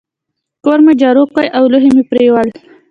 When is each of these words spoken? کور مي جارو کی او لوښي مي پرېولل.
کور 0.63 0.79
مي 0.85 0.93
جارو 1.01 1.23
کی 1.33 1.45
او 1.57 1.63
لوښي 1.71 1.89
مي 1.95 2.03
پرېولل. 2.11 2.49